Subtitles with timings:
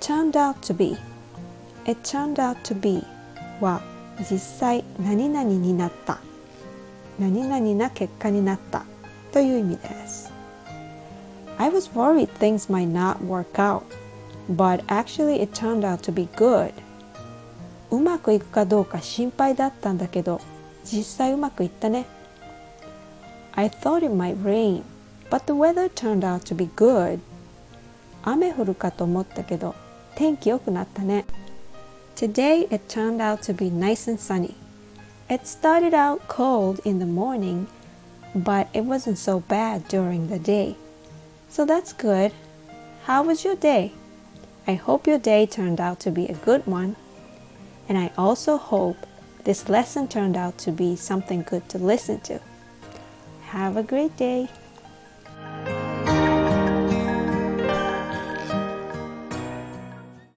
[0.00, 0.96] turned out to be
[1.86, 3.02] It turned out to be
[3.60, 3.80] は
[4.18, 6.18] 実際何々になった
[7.18, 8.84] 何々な結果になった
[9.32, 10.32] という意味です
[11.58, 13.82] I was worried things might not work out
[14.50, 16.72] but actually it turned out to be good
[17.90, 20.40] うまくいくかどうか心配だったんだけど
[20.84, 22.06] 実際うまくいったね
[23.52, 24.82] I thought it might rain
[25.30, 27.20] but the weather turned out to be good
[28.24, 29.74] 雨降るかと思ったけど
[30.14, 31.24] 天気良くなったね
[32.16, 34.54] Today it turned out to be nice and sunny
[35.28, 37.66] It started out cold in the morning
[38.34, 40.76] but it wasn't so bad during the day
[41.48, 42.32] So that's good
[43.06, 43.92] How was your day?
[44.66, 46.96] I hope your day turned out to be a good one
[47.88, 49.06] and I also hope
[49.44, 52.40] this lesson turned out to be something good to listen to.
[53.46, 54.48] Have a great day.